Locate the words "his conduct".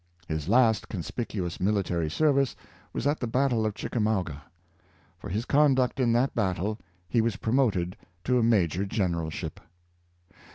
5.33-5.99